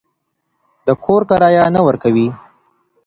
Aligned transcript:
د 0.85 0.87
کور 1.03 1.21
کرایه 1.29 1.63
نه 1.75 1.81
ورکوئ. 1.87 2.27